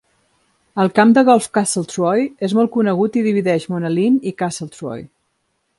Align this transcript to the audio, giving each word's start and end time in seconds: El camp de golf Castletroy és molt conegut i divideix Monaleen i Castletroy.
El 0.83 0.87
camp 0.99 1.11
de 1.17 1.23
golf 1.27 1.45
Castletroy 1.57 2.25
és 2.49 2.57
molt 2.61 2.73
conegut 2.79 3.21
i 3.21 3.25
divideix 3.29 3.69
Monaleen 3.75 4.21
i 4.33 4.37
Castletroy. 4.43 5.07